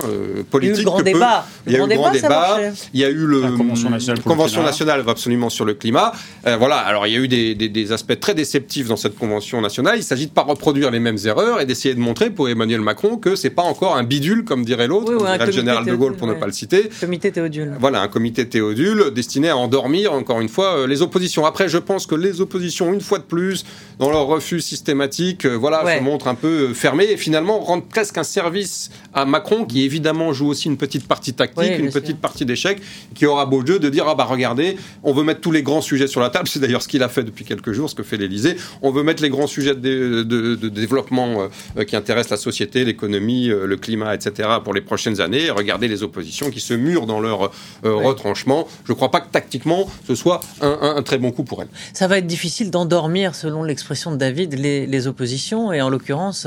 politiques. 0.50 0.61
Il 0.61 0.66
y 0.66 0.69
a 0.69 0.80
eu 0.80 0.85
le 0.85 0.90
grand 0.90 1.02
débat. 1.02 1.47
Il 1.66 1.73
y 1.73 1.76
a 1.76 1.78
eu 1.78 1.88
le 1.88 1.95
grand 1.95 2.11
débat. 2.11 2.59
Il 2.92 3.00
y 3.00 3.04
a 3.04 3.11
eu 3.11 3.26
le 3.26 3.40
Convention 3.57 3.90
nationale, 3.90 4.23
convention 4.23 4.62
nationale 4.62 5.04
absolument 5.07 5.50
sur 5.50 5.64
le 5.64 5.75
climat. 5.75 6.12
voilà, 6.45 6.76
alors 6.76 7.07
il 7.07 7.12
y 7.12 7.16
a 7.16 7.21
eu 7.21 7.28
des, 7.28 7.54
des, 7.54 7.92
aspects 7.92 8.19
très 8.19 8.35
déceptifs 8.35 8.88
dans 8.88 8.97
cette 8.97 9.16
Convention 9.16 9.61
nationale. 9.61 9.95
Il 9.97 10.04
s'agit 10.04 10.26
de 10.26 10.33
pas 10.33 10.42
reproduire 10.42 10.90
les 10.90 11.00
mêmes 11.00 11.19
erreurs 11.25 11.61
et 11.61 11.66
d'essayer 11.66 11.95
de 11.95 12.00
montrer 12.00 12.30
pour 12.30 12.49
Emmanuel 12.49 12.80
Macron 12.80 13.16
que 13.16 13.35
c'est 13.35 13.50
pas 13.50 13.62
encore 13.62 13.97
un 13.97 14.02
bidule, 14.02 14.45
comme 14.45 14.64
dirait 14.64 14.87
l'autre, 14.87 15.12
le 15.12 15.52
général 15.52 15.85
de 15.85 15.95
Gaulle 15.95 16.16
pour 16.16 16.26
ne 16.26 16.35
pas 16.35 16.47
le 16.47 16.52
citer. 16.52 16.90
Comité 17.00 17.33
Théodule. 17.33 17.75
Voilà, 17.78 18.02
un 18.02 18.09
comité 18.09 18.49
Théodule 18.49 18.90
destiné 19.11 19.49
à 19.49 19.57
endormir, 19.57 20.13
encore 20.13 20.41
une 20.41 20.49
fois, 20.49 20.77
euh, 20.77 20.87
les 20.87 21.03
oppositions. 21.03 21.47
Après, 21.47 21.69
je 21.69 21.79
pense 21.79 22.07
que 22.07 22.15
les 22.15 22.41
oppositions, 22.41 22.93
une 22.93 23.01
fois 23.01 23.19
de 23.19 23.25
plus, 23.25 23.65
dans 23.99 24.11
leur 24.11 24.27
refus 24.27 24.61
systématique, 24.61 25.45
euh, 25.45 25.55
voilà, 25.55 25.99
se 25.99 26.03
montrent 26.03 26.29
un 26.29 26.35
peu 26.35 26.71
euh, 26.71 26.75
fermées 26.75 27.11
et 27.11 27.17
finalement 27.17 27.61
rendent 27.61 27.89
presque 27.89 28.19
un 28.19 28.25
service 28.25 28.91
à 29.15 29.25
Macron, 29.25 29.65
qui 29.65 29.85
évidemment 29.85 30.33
joue 30.33 30.49
aussi 30.49 30.69
une 30.69 30.77
petite 30.77 31.07
partie 31.07 31.35
tactique, 31.35 31.79
une 31.79 31.91
petite 31.91 32.21
partie 32.21 32.45
d'échec, 32.45 32.81
qui 33.15 33.27
aura 33.27 33.47
beau 33.47 33.65
jeu 33.67 33.79
de 33.79 33.89
dire 33.89 34.07
ah 34.09 34.15
bah 34.15 34.25
regardez, 34.25 34.77
on 35.03 35.13
veut 35.13 35.25
mettre 35.25 35.41
tous 35.41 35.53
les 35.53 35.63
grands 35.63 35.83
sujets 35.83 36.07
sur 36.07 36.21
la 36.21 36.31
table. 36.31 36.49
C'est 36.51 36.61
d'ailleurs 36.61 36.83
ce 36.83 36.89
qu'il 36.89 37.03
a 37.03 37.09
fait 37.09 37.23
depuis 37.23 37.45
quelques 37.45 37.73
jours, 37.73 37.89
ce 37.89 37.95
que 37.95 38.03
fait 38.03 38.17
l'Élysée. 38.17 38.57
On 38.83 38.91
veut 38.91 39.03
mettre 39.03 39.23
les 39.23 39.31
grands 39.31 39.47
sujets 39.47 39.75
de, 39.75 40.23
de 40.23 40.69
développement 40.69 41.49
qui 41.87 41.97
intéressent 41.97 42.31
la 42.31 42.37
société, 42.37 42.85
l'économie, 42.85 43.49
le 43.49 43.77
climat, 43.77 44.15
etc. 44.15 44.49
pour 44.65 44.75
les 44.75 44.81
prochaines 44.81 45.21
années. 45.21 45.51
Regardez 45.51 45.89
les 45.89 46.03
oppositions 46.03 46.51
qui 46.51 46.61
se 46.61 46.75
murent 46.75 47.07
dans 47.07 47.21
leur 47.21 47.51
euh, 47.85 47.95
retranchement. 47.95 48.67
Je 48.85 48.93
ne 48.93 48.97
crois 48.97 49.11
pas 49.11 49.21
que 49.21 49.31
tactiquement 49.31 49.89
ce 50.07 50.15
soit 50.15 50.41
un, 50.61 51.03
très 51.03 51.19
bon 51.19 51.33
coup 51.33 51.45
pour 51.45 51.63
elles. 51.63 51.69
Ça 51.93 52.09
va 52.09 52.19
être 52.19 52.27
difficile 52.27 52.71
d'endormir, 52.71 53.35
selon 53.35 53.63
l'expression 53.63 54.11
de 54.11 54.17
David, 54.17 54.55
les 54.55 55.07
oppositions 55.07 55.73
et 55.73 55.81
en 55.81 55.89
l'occurrence 55.89 56.47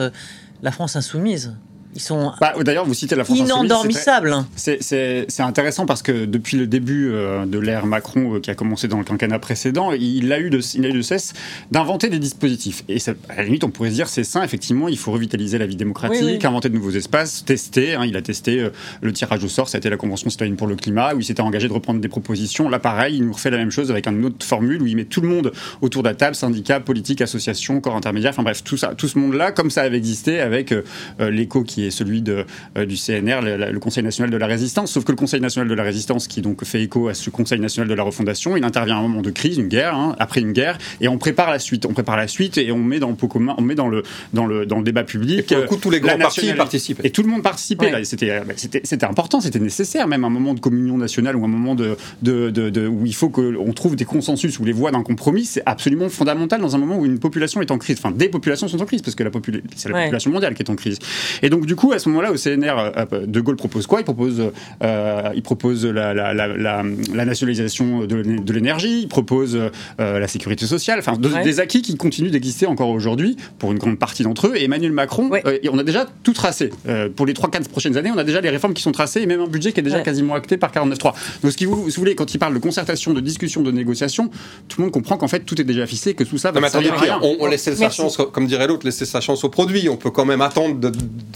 la 0.64 0.72
France 0.72 0.96
insoumise. 0.96 1.56
Ils 1.96 2.02
sont 2.02 2.32
bah, 2.42 2.54
D'ailleurs, 2.62 2.86
vous 2.86 2.94
citez 2.94 3.16
la 3.16 3.24
France 3.24 3.38
inendormissables. 3.38 4.36
C'est 4.56 5.28
intéressant 5.40 5.86
parce 5.86 6.02
que 6.02 6.26
depuis 6.26 6.58
le 6.58 6.68
début 6.68 7.12
euh, 7.12 7.46
de 7.46 7.60
l'ère 7.60 7.86
Macron, 7.86 8.36
euh, 8.36 8.40
qui 8.40 8.50
a 8.50 8.56
commencé 8.56 8.88
dans 8.88 8.98
le 8.98 9.04
quinquennat 9.04 9.40
précédent, 9.40 9.92
il 9.92 10.32
a 10.32 10.40
eu 10.40 10.50
de, 10.50 10.60
il 10.76 10.86
a 10.86 10.90
eu 10.90 10.94
de 10.94 11.02
cesse 11.02 11.34
d'inventer 11.72 12.10
des 12.10 12.20
dispositifs. 12.20 12.84
Et 12.90 12.98
à 13.30 13.36
la 13.38 13.44
limite, 13.44 13.64
on 13.64 13.70
pourrait 13.70 13.90
se 13.90 13.96
dire 13.96 14.08
c'est 14.08 14.24
sain, 14.24 14.44
effectivement, 14.44 14.88
il 14.88 14.98
faut 14.98 15.12
revitaliser 15.12 15.58
la 15.58 15.66
vie 15.66 15.76
démocratique, 15.76 16.44
inventer 16.46 16.70
de 16.70 16.76
nouveaux 16.76 16.92
espaces, 16.92 17.46
tester. 17.46 17.96
Hein, 17.96 18.06
il 18.06 18.18
a 18.18 18.22
testé 18.22 18.60
euh, 18.60 18.70
le 19.02 19.14
tirage 19.14 19.44
au 19.44 19.48
sort, 19.48 19.70
ça 19.70 19.78
a 19.78 19.80
été 19.80 19.90
la 19.90 19.98
Convention 19.98 20.30
citoyenne 20.30 20.56
pour 20.56 20.68
le 20.68 20.76
climat, 20.76 21.14
où 21.14 21.20
il 21.20 21.26
s'était 21.26 21.42
engagé 21.42 21.68
de 21.68 21.74
reprendre 21.74 22.00
des 22.00 22.08
propositions. 22.08 22.70
Là, 22.70 22.80
pareil, 22.80 23.18
il 23.18 23.26
nous 23.26 23.34
refait 23.34 23.52
la 23.52 23.58
même 23.58 23.72
chose 23.72 23.92
avec 23.92 24.08
une 24.08 24.26
autre 24.26 24.46
formule 24.46 24.82
où 24.82 24.88
il 24.88 24.96
met 24.96 25.06
tout 25.06 25.22
le 25.22 25.28
monde 25.28 25.52
autour 25.82 26.04
de 26.04 26.10
la 26.10 26.16
table, 26.16 26.36
syndicats, 26.36 26.80
politiques, 26.80 27.22
associations, 27.22 27.82
corps 27.82 27.96
intermédiaires, 27.96 28.32
enfin 28.32 28.44
bref, 28.44 28.64
tout 28.64 28.78
ça, 28.78 28.94
tout 28.96 29.08
ce 29.08 29.18
monde-là, 29.20 29.52
comme 29.52 29.70
ça 29.70 29.82
avait 29.84 29.98
existé 29.98 30.40
avec 30.40 30.74
l'écho 31.20 31.64
qui 31.64 31.83
est 31.86 31.92
celui 31.92 32.22
de, 32.22 32.46
euh, 32.78 32.86
du 32.86 32.96
CNR, 32.96 33.42
le, 33.42 33.80
Conseil 33.80 34.04
national 34.04 34.30
de 34.30 34.38
la 34.38 34.48
résistance. 34.48 34.92
Sauf 34.92 35.04
que 35.04 35.12
le 35.12 35.18
Conseil 35.18 35.42
national 35.42 35.68
de 35.68 35.74
la 35.74 35.84
résistance, 35.84 36.28
qui 36.28 36.42
donc 36.42 36.64
fait 36.64 36.82
écho 36.82 37.08
à 37.08 37.14
ce 37.14 37.30
Conseil 37.30 37.60
national 37.60 37.88
de 37.88 37.94
la 37.94 38.04
refondation, 38.04 38.56
il 38.56 38.64
intervient 38.64 38.96
à 38.96 39.00
un 39.00 39.04
moment 39.04 39.22
de 39.22 39.32
crise, 39.32 39.58
une 39.58 39.68
guerre, 39.68 39.96
hein, 39.96 40.16
après 40.20 40.42
une 40.42 40.54
guerre, 40.54 40.78
et 41.02 41.08
on 41.08 41.18
prépare 41.18 41.52
la 41.52 41.60
suite. 41.60 41.86
On 41.86 41.94
prépare 41.94 42.18
la 42.18 42.28
suite 42.28 42.58
et 42.58 42.72
on 42.72 42.80
met 42.80 43.00
dans 43.00 43.10
le 43.10 43.16
pot 43.16 43.28
commun, 43.28 43.56
on 43.58 43.62
met 43.62 43.76
dans 43.76 43.90
le, 43.90 44.04
dans 44.34 44.46
le, 44.46 44.66
dans 44.66 44.78
le 44.78 44.84
débat 44.84 45.04
public. 45.04 45.40
Et 45.52 45.56
pour 45.56 45.58
le 45.58 45.68
coup, 45.68 45.78
tous 45.78 45.90
les 45.90 46.00
grands 46.00 46.18
partis 46.18 46.54
participent. 46.54 47.02
Et 47.04 47.10
tout 47.10 47.24
le 47.24 47.30
monde 47.30 47.44
participait. 47.44 47.94
Euh, 47.94 48.42
bah, 48.46 48.54
c'était, 48.56 48.82
c'était 48.84 49.06
important, 49.06 49.42
c'était 49.42 49.60
nécessaire, 49.60 50.08
même 50.08 50.24
un 50.24 50.30
moment 50.30 50.54
de 50.54 50.60
communion 50.60 50.98
nationale 50.98 51.36
ou 51.36 51.44
un 51.46 51.50
moment 51.50 51.76
de, 51.76 51.98
de, 52.22 52.50
de, 52.50 52.88
où 52.88 53.06
il 53.06 53.16
faut 53.16 53.30
qu'on 53.30 53.74
trouve 53.74 53.96
des 53.96 54.06
consensus 54.06 54.60
ou 54.60 54.66
les 54.66 54.72
voies 54.72 54.92
d'un 54.92 55.04
compromis. 55.04 55.46
C'est 55.46 55.64
absolument 55.66 56.10
fondamental 56.10 56.62
dans 56.62 56.76
un 56.76 56.80
moment 56.80 56.98
où 56.98 57.06
une 57.06 57.20
population 57.20 57.62
est 57.62 57.72
en 57.72 57.78
crise. 57.78 57.98
Enfin, 58.00 58.12
des 58.12 58.30
populations 58.30 58.68
sont 58.68 58.82
en 58.82 58.86
crise 58.86 59.02
parce 59.02 59.16
que 59.16 59.24
la 59.24 59.32
c'est 59.76 59.90
la 59.90 60.02
population 60.04 60.32
mondiale 60.32 60.54
qui 60.54 60.64
est 60.64 60.70
en 60.70 60.76
crise. 60.76 61.00
Et 61.42 61.50
donc, 61.50 61.66
du 61.66 61.73
coup, 61.76 61.92
à 61.92 62.00
ce 62.00 62.10
moment-là, 62.10 62.32
au 62.32 62.36
CNR, 62.36 62.92
euh, 63.14 63.26
de 63.26 63.42
Gaulle 63.42 63.56
propose 63.56 63.88
quoi? 63.88 64.02
Il 64.02 64.04
propose, 64.04 64.42
euh, 64.84 65.22
il 65.36 65.42
propose 65.42 65.86
la, 65.86 66.84
nationalisation 67.26 68.06
de 68.06 68.54
l'énergie, 68.54 69.02
il 69.02 69.08
propose 69.08 69.56
euh, 69.56 70.20
la 70.20 70.28
sécurité 70.28 70.66
sociale, 70.66 71.00
enfin 71.00 71.18
des 71.18 71.60
acquis 71.60 71.82
qui 71.82 71.96
continuent 71.96 72.32
d'exister 72.32 72.66
encore 72.66 72.90
aujourd'hui 72.90 73.38
pour 73.60 73.72
une 73.72 73.78
grande 73.78 74.00
partie 74.00 74.24
d'entre 74.24 74.48
eux. 74.48 74.54
Et 74.56 74.66
Emmanuel 74.66 74.92
Macron, 74.92 75.30
on 75.72 75.80
a 75.80 75.84
déjà 75.84 76.06
tout 76.24 76.34
tracé. 76.34 76.72
pour 77.16 77.26
les 77.26 77.34
3-4 77.34 77.70
prochaines 77.70 77.98
années, 77.98 78.12
on 78.14 78.18
a 78.18 78.24
déjà 78.24 78.42
les 78.42 78.50
réformes 78.50 78.74
qui 78.74 78.82
sont 78.82 78.92
tracées 78.92 79.22
et 79.22 79.26
même 79.26 79.42
un 79.42 79.48
budget 79.48 79.72
qui 79.72 79.80
est 79.80 79.84
déjà 79.84 80.02
quasiment 80.02 80.36
acté 80.36 80.58
par 80.58 80.72
49.3. 80.72 81.14
Donc, 81.42 81.52
ce 81.52 81.58
qui 81.58 81.66
vous, 81.66 81.84
vous 81.84 81.92
voulez, 81.96 82.16
quand 82.16 82.34
il 82.34 82.38
parle 82.38 82.54
de 82.54 82.60
concertation, 82.60 83.14
de 83.14 83.22
discussion, 83.22 83.62
de 83.62 83.72
négociation, 83.72 84.30
tout 84.68 84.80
le 84.80 84.86
monde 84.86 84.94
comprend 84.94 85.18
qu'en 85.18 85.28
fait 85.28 85.42
tout 85.42 85.60
est 85.60 85.64
déjà 85.64 85.86
fixé, 85.86 86.14
que 86.14 86.24
tout 86.24 86.38
ça 86.38 86.52
va 86.52 86.60
non, 86.60 86.68
attendez, 86.68 86.92
on, 87.22 87.38
on 87.40 87.48
laisse 87.48 87.74
sa 87.74 87.90
chance, 87.90 88.18
comme 88.32 88.48
dirait 88.48 88.68
l'autre, 88.68 88.86
laisser 88.86 89.06
sa 89.06 89.22
chance 89.22 89.44
au 89.44 89.50
produit. 89.50 89.90
On 89.90 89.98
peut 89.98 90.12
quand 90.12 90.26
même 90.26 90.42
attendre 90.42 90.80
de, 90.80 90.90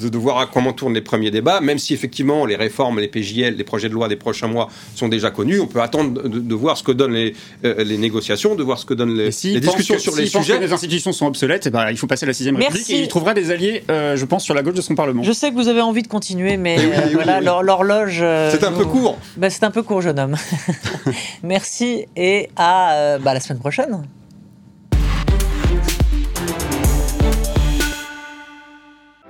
de 0.08 0.18
voir 0.18 0.27
comment 0.52 0.74
tournent 0.74 0.94
les 0.94 1.02
premiers 1.02 1.32
débat, 1.32 1.62
même 1.62 1.78
si 1.78 1.94
effectivement 1.94 2.46
les 2.46 2.56
réformes, 2.56 3.00
les 3.00 3.08
PJL, 3.08 3.56
les 3.56 3.64
projets 3.64 3.90
de 3.90 3.94
loi 3.94 4.08
des 4.08 4.16
prochains 4.16 4.48
mois 4.48 4.70
sont 4.96 5.08
déjà 5.08 5.32
connus, 5.32 5.60
on 5.60 5.68
peut 5.68 5.82
attendre 5.82 6.28
de, 6.28 6.56
voir 6.56 6.78
ce 6.78 6.84
que 6.84 6.92
donnent 6.92 7.14
les, 7.14 7.36
euh, 7.66 7.84
les, 7.84 7.98
négociations, 7.98 8.56
de 8.56 8.64
voir 8.64 8.80
ce 8.80 8.86
que 8.86 8.94
donnent 8.94 9.16
les, 9.16 9.30
les 9.44 9.60
discussions 9.60 10.00
sur 10.00 10.16
les 10.16 10.26
sujets. 10.26 10.58
Que 10.58 10.64
les 10.64 10.74
institutions 10.74 11.12
sont 11.12 11.28
obsolètes, 11.28 11.68
eh 11.68 11.70
ben, 11.70 11.90
il 11.90 11.98
faut 11.98 12.08
passer 12.08 12.26
à 12.26 12.28
la 12.28 12.34
sixième 12.34 12.56
République 12.56 12.90
et 12.90 13.02
il 13.02 13.08
trouvera 13.08 13.34
des 13.34 13.52
alliés, 13.52 13.84
euh, 13.90 14.16
je 14.16 14.26
pense, 14.26 14.44
sur 14.44 14.54
la 14.54 14.64
gauche 14.64 14.76
de 14.76 14.82
son 14.82 14.96
Parlement. 14.96 15.22
Je 15.24 15.32
sais 15.32 15.52
que 15.52 15.56
vous 15.56 15.68
avez 15.68 15.82
envie 15.82 16.02
de 16.02 16.08
continuer, 16.08 16.58
mais 16.58 16.78
euh, 16.80 17.10
voilà, 17.14 17.40
l'horloge. 17.42 18.24
c'est 18.52 18.64
un 18.64 18.72
peu 18.72 18.86
court. 18.86 19.18
Ben, 19.38 19.50
c'est 19.50 19.64
un 19.64 19.72
peu 19.72 19.84
court, 19.84 20.02
jeune 20.02 20.20
homme. 20.20 20.36
Merci 21.44 22.06
et 22.16 22.50
à 22.56 23.18
bah, 23.20 23.34
la 23.34 23.40
semaine 23.40 23.60
prochaine. 23.60 24.04